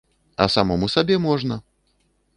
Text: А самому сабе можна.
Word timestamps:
А 0.35 0.47
самому 0.53 0.89
сабе 0.95 1.17
можна. 1.27 1.61